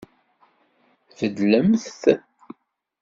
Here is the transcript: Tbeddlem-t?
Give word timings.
Tbeddlem-t? 1.17 2.01